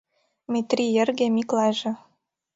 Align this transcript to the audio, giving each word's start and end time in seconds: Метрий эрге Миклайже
Метрий 0.51 0.91
эрге 1.01 1.27
Миклайже 1.35 1.91